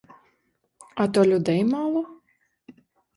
А 1.01 1.07
то 1.13 1.21
людей 1.31 1.63
мало? 1.63 2.03